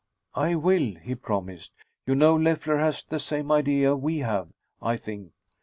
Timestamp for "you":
2.07-2.15